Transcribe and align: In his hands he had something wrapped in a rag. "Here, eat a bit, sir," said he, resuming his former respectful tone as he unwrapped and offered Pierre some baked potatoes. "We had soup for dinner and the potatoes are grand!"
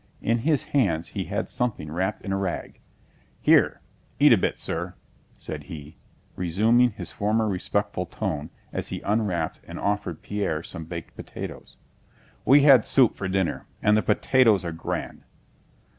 In 0.23 0.39
his 0.39 0.63
hands 0.63 1.09
he 1.09 1.25
had 1.25 1.47
something 1.47 1.91
wrapped 1.91 2.21
in 2.21 2.33
a 2.33 2.35
rag. 2.35 2.79
"Here, 3.39 3.81
eat 4.19 4.33
a 4.33 4.37
bit, 4.37 4.57
sir," 4.57 4.95
said 5.37 5.65
he, 5.65 5.95
resuming 6.35 6.89
his 6.93 7.11
former 7.11 7.47
respectful 7.47 8.07
tone 8.07 8.49
as 8.73 8.87
he 8.87 9.01
unwrapped 9.01 9.59
and 9.63 9.79
offered 9.79 10.23
Pierre 10.23 10.63
some 10.63 10.85
baked 10.85 11.15
potatoes. 11.15 11.77
"We 12.45 12.61
had 12.63 12.83
soup 12.83 13.15
for 13.15 13.27
dinner 13.27 13.67
and 13.79 13.95
the 13.95 14.01
potatoes 14.01 14.65
are 14.65 14.71
grand!" 14.71 15.21